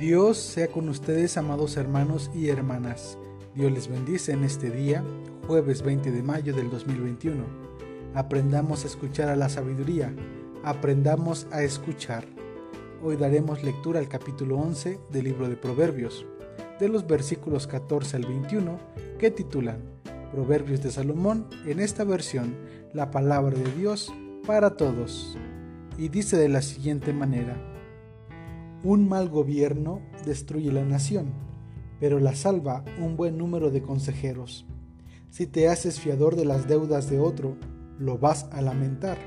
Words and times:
Dios 0.00 0.38
sea 0.38 0.68
con 0.68 0.88
ustedes, 0.88 1.36
amados 1.36 1.76
hermanos 1.76 2.30
y 2.34 2.48
hermanas. 2.48 3.18
Dios 3.54 3.70
les 3.70 3.86
bendice 3.86 4.32
en 4.32 4.44
este 4.44 4.70
día, 4.70 5.04
jueves 5.46 5.82
20 5.82 6.10
de 6.10 6.22
mayo 6.22 6.54
del 6.54 6.70
2021. 6.70 7.44
Aprendamos 8.14 8.82
a 8.82 8.86
escuchar 8.86 9.28
a 9.28 9.36
la 9.36 9.50
sabiduría, 9.50 10.10
aprendamos 10.64 11.46
a 11.52 11.62
escuchar. 11.62 12.24
Hoy 13.02 13.16
daremos 13.16 13.62
lectura 13.62 14.00
al 14.00 14.08
capítulo 14.08 14.56
11 14.56 14.98
del 15.10 15.24
libro 15.24 15.50
de 15.50 15.56
Proverbios, 15.56 16.24
de 16.78 16.88
los 16.88 17.06
versículos 17.06 17.66
14 17.66 18.16
al 18.16 18.24
21, 18.24 18.78
que 19.18 19.30
titulan 19.30 19.82
Proverbios 20.32 20.82
de 20.82 20.92
Salomón, 20.92 21.46
en 21.66 21.78
esta 21.78 22.04
versión, 22.04 22.56
la 22.94 23.10
palabra 23.10 23.54
de 23.54 23.70
Dios 23.72 24.10
para 24.46 24.78
todos. 24.78 25.36
Y 25.98 26.08
dice 26.08 26.38
de 26.38 26.48
la 26.48 26.62
siguiente 26.62 27.12
manera, 27.12 27.69
un 28.82 29.08
mal 29.08 29.28
gobierno 29.28 30.00
destruye 30.24 30.72
la 30.72 30.84
nación, 30.84 31.32
pero 31.98 32.18
la 32.18 32.34
salva 32.34 32.82
un 32.98 33.16
buen 33.16 33.36
número 33.36 33.70
de 33.70 33.82
consejeros. 33.82 34.64
Si 35.28 35.46
te 35.46 35.68
haces 35.68 36.00
fiador 36.00 36.34
de 36.34 36.46
las 36.46 36.66
deudas 36.66 37.10
de 37.10 37.20
otro, 37.20 37.56
lo 37.98 38.18
vas 38.18 38.48
a 38.52 38.62
lamentar. 38.62 39.18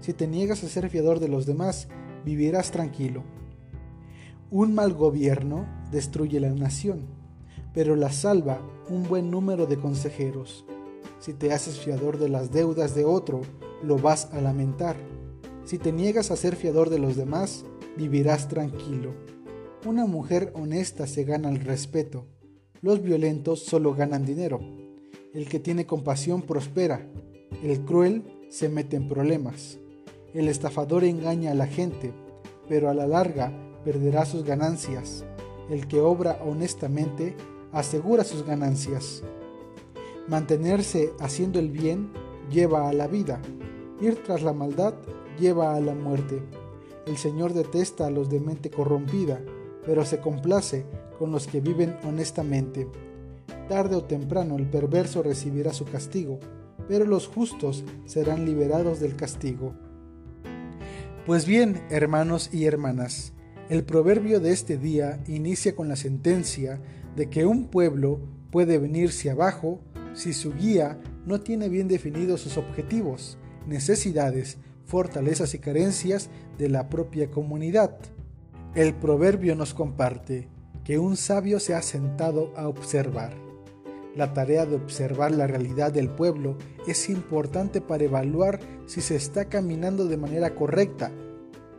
Si 0.00 0.12
te 0.12 0.26
niegas 0.26 0.64
a 0.64 0.68
ser 0.68 0.90
fiador 0.90 1.20
de 1.20 1.28
los 1.28 1.46
demás, 1.46 1.88
vivirás 2.24 2.72
tranquilo. 2.72 3.22
Un 4.50 4.74
mal 4.74 4.92
gobierno 4.92 5.66
destruye 5.92 6.40
la 6.40 6.50
nación, 6.50 7.06
pero 7.72 7.94
la 7.94 8.10
salva 8.10 8.60
un 8.88 9.04
buen 9.04 9.30
número 9.30 9.66
de 9.66 9.78
consejeros. 9.78 10.66
Si 11.20 11.32
te 11.32 11.52
haces 11.52 11.78
fiador 11.78 12.18
de 12.18 12.28
las 12.28 12.50
deudas 12.50 12.94
de 12.96 13.04
otro, 13.04 13.40
lo 13.82 13.98
vas 13.98 14.32
a 14.32 14.40
lamentar. 14.40 14.96
Si 15.64 15.78
te 15.78 15.92
niegas 15.92 16.30
a 16.30 16.36
ser 16.36 16.56
fiador 16.56 16.90
de 16.90 16.98
los 16.98 17.16
demás, 17.16 17.64
vivirás 17.96 18.48
tranquilo. 18.48 19.14
Una 19.84 20.06
mujer 20.06 20.52
honesta 20.54 21.06
se 21.06 21.24
gana 21.24 21.48
el 21.48 21.60
respeto. 21.60 22.26
Los 22.82 23.02
violentos 23.02 23.64
solo 23.64 23.94
ganan 23.94 24.24
dinero. 24.24 24.60
El 25.32 25.48
que 25.48 25.60
tiene 25.60 25.86
compasión 25.86 26.42
prospera. 26.42 27.06
El 27.62 27.80
cruel 27.84 28.24
se 28.50 28.68
mete 28.68 28.96
en 28.96 29.08
problemas. 29.08 29.78
El 30.34 30.48
estafador 30.48 31.04
engaña 31.04 31.52
a 31.52 31.54
la 31.54 31.66
gente, 31.66 32.12
pero 32.68 32.90
a 32.90 32.94
la 32.94 33.06
larga 33.06 33.52
perderá 33.84 34.24
sus 34.24 34.44
ganancias. 34.44 35.24
El 35.70 35.86
que 35.86 36.00
obra 36.00 36.40
honestamente 36.44 37.34
asegura 37.72 38.24
sus 38.24 38.44
ganancias. 38.44 39.22
Mantenerse 40.28 41.12
haciendo 41.20 41.58
el 41.58 41.70
bien 41.70 42.10
lleva 42.50 42.88
a 42.88 42.92
la 42.92 43.06
vida. 43.06 43.40
Ir 44.00 44.16
tras 44.24 44.42
la 44.42 44.52
maldad 44.52 44.94
lleva 45.38 45.74
a 45.74 45.80
la 45.80 45.94
muerte. 45.94 46.42
El 47.06 47.16
Señor 47.16 47.54
detesta 47.54 48.06
a 48.06 48.10
los 48.10 48.28
de 48.28 48.40
mente 48.40 48.68
corrompida, 48.68 49.40
pero 49.86 50.04
se 50.04 50.18
complace 50.18 50.84
con 51.18 51.30
los 51.30 51.46
que 51.46 51.60
viven 51.60 51.96
honestamente. 52.04 52.88
Tarde 53.68 53.94
o 53.94 54.04
temprano 54.04 54.56
el 54.56 54.68
perverso 54.68 55.22
recibirá 55.22 55.72
su 55.72 55.84
castigo, 55.84 56.40
pero 56.88 57.04
los 57.04 57.28
justos 57.28 57.84
serán 58.06 58.44
liberados 58.44 58.98
del 58.98 59.14
castigo. 59.14 59.72
Pues 61.26 61.46
bien, 61.46 61.80
hermanos 61.90 62.50
y 62.52 62.64
hermanas, 62.64 63.32
el 63.68 63.84
proverbio 63.84 64.40
de 64.40 64.52
este 64.52 64.76
día 64.76 65.22
inicia 65.28 65.76
con 65.76 65.88
la 65.88 65.96
sentencia 65.96 66.80
de 67.14 67.30
que 67.30 67.46
un 67.46 67.68
pueblo 67.68 68.20
puede 68.50 68.78
venirse 68.78 69.30
abajo 69.30 69.80
si 70.12 70.32
su 70.32 70.52
guía 70.54 71.00
no 71.24 71.40
tiene 71.40 71.68
bien 71.68 71.86
definidos 71.86 72.40
sus 72.40 72.56
objetivos, 72.56 73.38
necesidades 73.66 74.58
fortalezas 74.86 75.54
y 75.54 75.58
carencias 75.58 76.30
de 76.58 76.68
la 76.68 76.88
propia 76.88 77.30
comunidad. 77.30 77.98
El 78.74 78.94
proverbio 78.94 79.54
nos 79.54 79.74
comparte 79.74 80.48
que 80.84 80.98
un 80.98 81.16
sabio 81.16 81.60
se 81.60 81.74
ha 81.74 81.82
sentado 81.82 82.52
a 82.56 82.68
observar. 82.68 83.34
La 84.14 84.32
tarea 84.32 84.64
de 84.64 84.76
observar 84.76 85.32
la 85.32 85.46
realidad 85.46 85.92
del 85.92 86.08
pueblo 86.08 86.56
es 86.86 87.10
importante 87.10 87.80
para 87.80 88.04
evaluar 88.04 88.60
si 88.86 89.00
se 89.00 89.16
está 89.16 89.46
caminando 89.46 90.06
de 90.06 90.16
manera 90.16 90.54
correcta. 90.54 91.10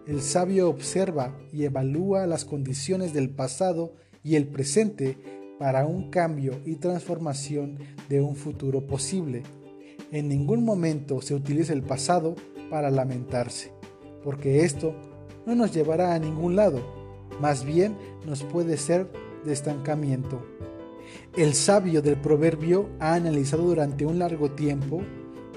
El 0.05 0.21
sabio 0.21 0.69
observa 0.69 1.35
y 1.51 1.63
evalúa 1.63 2.27
las 2.27 2.45
condiciones 2.45 3.13
del 3.13 3.29
pasado 3.29 3.93
y 4.23 4.35
el 4.35 4.47
presente 4.47 5.17
para 5.57 5.85
un 5.85 6.11
cambio 6.11 6.59
y 6.65 6.75
transformación 6.75 7.79
de 8.09 8.21
un 8.21 8.35
futuro 8.35 8.85
posible. 8.85 9.43
En 10.11 10.27
ningún 10.27 10.63
momento 10.63 11.21
se 11.21 11.33
utiliza 11.33 11.73
el 11.73 11.81
pasado 11.81 12.35
para 12.69 12.89
lamentarse, 12.89 13.71
porque 14.23 14.63
esto 14.63 14.93
no 15.45 15.55
nos 15.55 15.73
llevará 15.73 16.13
a 16.13 16.19
ningún 16.19 16.55
lado, 16.55 16.81
más 17.41 17.63
bien 17.63 17.97
nos 18.25 18.43
puede 18.43 18.77
ser 18.77 19.09
de 19.45 19.53
estancamiento. 19.53 20.41
El 21.35 21.53
sabio 21.53 22.01
del 22.01 22.17
proverbio 22.19 22.89
ha 22.99 23.13
analizado 23.13 23.63
durante 23.63 24.05
un 24.05 24.19
largo 24.19 24.51
tiempo 24.51 25.01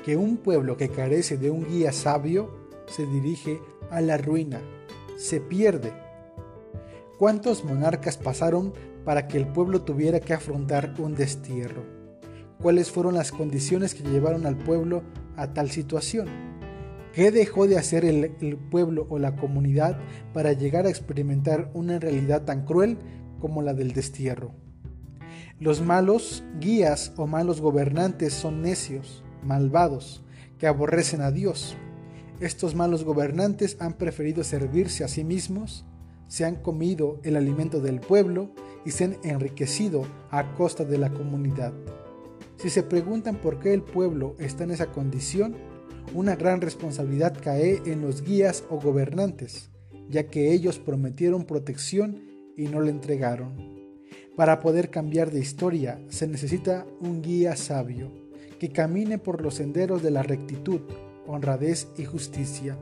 que 0.05 0.17
un 0.17 0.37
pueblo 0.37 0.77
que 0.77 0.89
carece 0.89 1.37
de 1.37 1.51
un 1.51 1.65
guía 1.65 1.93
sabio 1.93 2.51
se 2.87 3.07
dirige 3.07 3.61
a 3.91 4.01
la 4.01 4.17
ruina, 4.17 4.61
se 5.17 5.41
pierde. 5.41 5.93
¿Cuántos 7.19 7.65
monarcas 7.65 8.17
pasaron 8.17 8.73
para 9.05 9.27
que 9.29 9.37
el 9.37 9.47
pueblo 9.47 9.83
tuviera 9.83 10.21
que 10.21 10.33
afrontar 10.33 10.95
un 10.99 11.15
destierro? 11.15 11.83
¿Cuáles 12.63 12.91
fueron 12.91 13.15
las 13.15 13.33
condiciones 13.33 13.95
que 13.95 14.03
llevaron 14.03 14.47
al 14.47 14.57
pueblo 14.57 15.03
a 15.37 15.53
tal 15.53 15.71
situación? 15.71 16.29
¿Qué 17.13 17.33
dejó 17.33 17.67
de 17.67 17.77
hacer 17.77 18.05
el, 18.05 18.57
pueblo 18.71 19.07
o 19.11 19.19
la 19.19 19.35
comunidad 19.35 19.99
para 20.33 20.53
llegar 20.53 20.87
a 20.87 20.91
experimentar 20.91 21.71
una 21.75 21.99
realidad 21.99 22.45
tan 22.45 22.65
cruel 22.65 22.99
como 23.41 23.63
la 23.63 23.75
del 23.75 23.93
destierro? 23.93 24.53
Los 25.59 25.83
malos 25.83 26.45
guías 26.61 27.13
o 27.17 27.27
malos 27.27 27.61
gobernantes 27.61 28.33
son 28.33 28.63
necios, 28.63 29.25
malvados, 29.43 30.25
que 30.59 30.69
aborrecen 30.69 31.21
a 31.21 31.33
Dios. 31.33 31.77
Estos 32.39 32.77
malos 32.77 33.03
gobernantes 33.03 33.77
han 33.81 33.95
preferido 33.95 34.45
servirse 34.45 35.03
a 35.03 35.09
sí 35.09 35.25
mismos, 35.25 35.85
se 36.29 36.45
han 36.45 36.57
comido 36.57 37.19
el 37.25 37.37
alimento 37.37 37.81
del 37.81 37.99
pueblo 37.99 38.53
y 38.85 38.93
se 38.93 39.05
han 39.05 39.17
enriquecido 39.25 40.07
a 40.31 40.55
costa 40.55 40.85
de 40.85 40.97
la 40.97 41.11
comunidad. 41.11 41.73
Si 42.57 42.71
se 42.71 42.85
preguntan 42.85 43.37
por 43.37 43.59
qué 43.59 43.75
el 43.75 43.83
pueblo 43.83 44.37
está 44.39 44.63
en 44.65 44.71
esa 44.71 44.93
condición, 44.93 45.57
una 46.15 46.37
gran 46.37 46.61
responsabilidad 46.61 47.37
cae 47.41 47.83
en 47.85 48.03
los 48.03 48.23
guías 48.23 48.65
o 48.69 48.81
gobernantes, 48.81 49.71
ya 50.09 50.29
que 50.29 50.53
ellos 50.53 50.79
prometieron 50.79 51.45
protección 51.45 52.23
y 52.57 52.65
no 52.65 52.81
la 52.81 52.91
entregaron. 52.91 53.71
Para 54.37 54.61
poder 54.61 54.91
cambiar 54.91 55.31
de 55.31 55.41
historia 55.41 56.01
se 56.09 56.27
necesita 56.27 56.87
un 57.01 57.23
guía 57.23 57.57
sabio, 57.57 58.11
que 58.59 58.71
camine 58.71 59.19
por 59.19 59.41
los 59.41 59.55
senderos 59.55 60.03
de 60.03 60.11
la 60.11 60.23
rectitud, 60.23 60.81
honradez 61.27 61.89
y 61.97 62.05
justicia, 62.05 62.77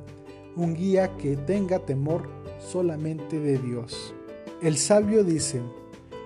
un 0.57 0.75
guía 0.75 1.17
que 1.17 1.37
tenga 1.37 1.81
temor 1.81 2.28
solamente 2.59 3.39
de 3.39 3.59
Dios. 3.59 4.15
El 4.62 4.77
sabio 4.77 5.23
dice 5.23 5.61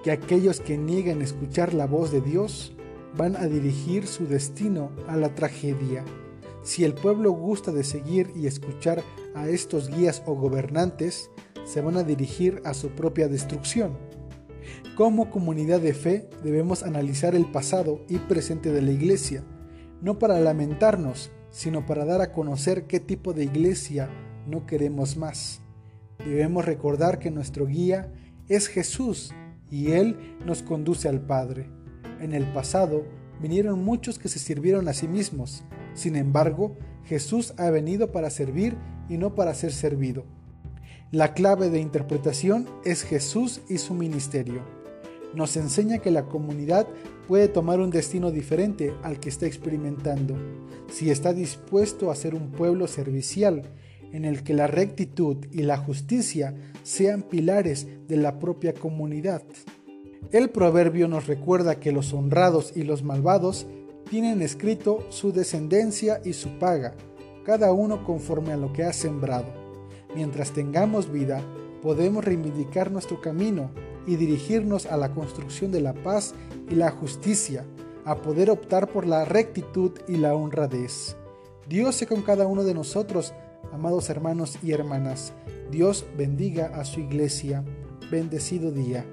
que 0.03 0.11
aquellos 0.11 0.61
que 0.61 0.79
niegan 0.79 1.21
escuchar 1.21 1.75
la 1.75 1.87
voz 1.87 2.11
de 2.13 2.21
Dios 2.21 2.73
van 3.17 3.37
a 3.37 3.47
dirigir 3.47 4.07
su 4.07 4.27
destino 4.27 4.91
a 5.07 5.17
la 5.17 5.35
tragedia 5.35 6.05
si 6.63 6.85
el 6.85 6.95
pueblo 6.95 7.33
gusta 7.33 7.73
de 7.73 7.85
seguir 7.85 8.31
y 8.37 8.47
escuchar 8.47 9.03
a 9.35 9.49
estos 9.49 9.89
guías 9.89 10.23
o 10.27 10.35
gobernantes, 10.35 11.31
se 11.65 11.81
van 11.81 11.97
a 11.97 12.03
dirigir 12.03 12.61
a 12.65 12.75
su 12.75 12.91
propia 12.91 13.29
destrucción. 13.29 13.97
Como 14.97 15.31
comunidad 15.31 15.81
de 15.81 15.95
fe 15.95 16.29
debemos 16.43 16.83
analizar 16.83 17.35
el 17.35 17.47
pasado 17.47 18.01
y 18.09 18.19
presente 18.19 18.73
de 18.73 18.83
la 18.83 18.93
iglesia, 18.93 19.43
no 20.01 20.19
para 20.19 20.41
lamentarnos, 20.41 21.31
sino 21.51 21.87
para 21.87 22.05
dar 22.05 22.21
a 22.21 22.33
conocer 22.33 22.87
qué 22.87 23.01
tipo 23.01 23.33
de 23.33 23.45
iglesia 23.45 24.11
no 24.47 24.67
queremos 24.67 25.17
más. 25.17 25.61
Debemos 26.19 26.65
recordar 26.65 27.19
que 27.19 27.31
nuestro 27.31 27.67
guía 27.67 28.13
es 28.49 28.69
Jesús 28.69 29.33
y 29.71 29.93
Él 29.93 30.37
nos 30.47 30.63
conduce 30.63 31.09
al 31.09 31.21
Padre. 31.21 31.71
En 32.21 32.33
el 32.35 32.45
pasado 32.53 33.05
vinieron 33.41 33.83
muchos 33.85 34.19
que 34.19 34.29
se 34.29 34.39
sirvieron 34.39 34.89
a 34.89 34.93
sí 34.93 35.09
mismos, 35.09 35.65
sin 35.95 36.17
embargo, 36.17 36.77
Jesús 37.05 37.55
ha 37.59 37.71
venido 37.71 38.13
para 38.13 38.31
servir 38.31 38.77
y 39.09 39.19
no 39.19 39.35
para 39.35 39.55
ser 39.55 39.73
servido. 39.73 40.25
La 41.11 41.35
clave 41.35 41.69
de 41.69 41.81
interpretación 41.81 42.67
es 42.85 43.03
Jesús 43.03 43.61
y 43.69 43.79
su 43.79 43.95
ministerio. 43.95 44.63
Nos 45.35 45.57
enseña 45.57 45.99
que 45.99 46.11
la 46.11 46.25
comunidad 46.25 46.87
puede 47.29 47.49
tomar 47.49 47.81
un 47.81 47.91
destino 47.91 48.31
diferente 48.31 48.95
al 49.03 49.21
que 49.21 49.29
está 49.29 49.47
experimentando, 49.47 50.37
si 50.91 51.11
está 51.11 51.33
dispuesto 51.33 52.11
a 52.11 52.15
ser 52.15 52.35
un 52.35 52.51
pueblo 52.51 52.87
servicial 52.87 53.63
en 54.13 54.25
el 54.25 54.43
que 54.43 54.55
la 54.55 54.67
rectitud 54.67 55.39
y 55.51 55.63
la 55.63 55.77
justicia 55.77 56.55
sean 56.83 57.23
pilares 57.23 57.87
de 58.09 58.17
la 58.17 58.39
propia 58.39 58.75
comunidad. 58.75 59.43
El 60.31 60.51
proverbio 60.51 61.09
nos 61.09 61.27
recuerda 61.27 61.81
que 61.81 61.93
los 61.93 62.13
honrados 62.13 62.73
y 62.77 62.85
los 62.85 63.03
malvados 63.03 63.67
tienen 64.13 64.43
escrito 64.43 65.07
su 65.09 65.33
descendencia 65.33 66.21
y 66.23 66.35
su 66.35 66.59
paga, 66.59 66.93
cada 67.47 67.73
uno 67.73 68.05
conforme 68.05 68.53
a 68.53 68.59
lo 68.59 68.71
que 68.75 68.85
ha 68.85 68.93
sembrado. 68.93 69.47
Mientras 70.15 70.51
tengamos 70.51 71.11
vida, 71.11 71.41
podemos 71.81 72.23
reivindicar 72.23 72.91
nuestro 72.91 73.23
camino 73.23 73.71
y 74.07 74.17
dirigirnos 74.17 74.85
a 74.85 74.99
la 74.99 75.15
construcción 75.15 75.73
de 75.73 75.81
la 75.81 75.95
paz 75.95 76.35
y 76.69 76.75
la 76.75 76.91
justicia, 76.91 77.65
a 78.05 78.17
poder 78.17 78.51
optar 78.51 78.91
por 78.91 79.07
la 79.07 79.25
rectitud 79.25 79.93
y 80.07 80.19
la 80.19 80.35
honradez. 80.35 81.17
Dios 81.67 81.95
sea 81.95 82.07
con 82.07 82.21
cada 82.21 82.47
uno 82.47 82.65
de 82.65 82.75
nosotros, 82.75 83.33
amados 83.73 84.11
hermanos 84.11 84.59
y 84.63 84.73
hermanas. 84.73 85.33
Dios 85.71 86.05
bendiga 86.19 86.67
a 86.75 86.85
su 86.85 87.01
iglesia. 87.01 87.65
Bendecido 88.11 88.73
día. 88.73 89.07